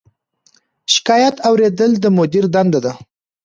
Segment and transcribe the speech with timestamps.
[0.93, 2.93] شکایت اوریدل د مدیر دنده ده